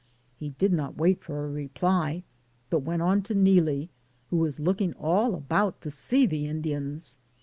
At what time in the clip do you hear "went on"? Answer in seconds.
2.79-3.21